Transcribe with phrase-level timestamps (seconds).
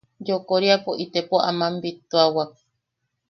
[0.27, 2.51] Yokoriapo itepo aman bittuawak.